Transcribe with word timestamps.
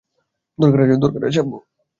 দরকার 0.59 1.21
আছে 1.27 1.39
আব্বু! 1.43 1.57